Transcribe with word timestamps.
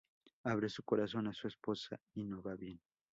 Abre 0.45 0.67
su 0.67 0.81
corazón 0.81 1.27
a 1.27 1.33
su 1.35 1.47
esposa, 1.47 1.99
y 2.15 2.23
no 2.25 2.41
va 2.41 2.55
bien. 2.55 2.81